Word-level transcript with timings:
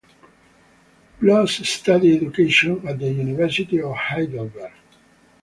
Blos 1.19 1.57
studied 1.69 2.23
education 2.23 2.87
at 2.87 2.97
the 2.97 3.11
University 3.11 3.79
of 3.83 3.95
Heidelberg. 3.95 4.71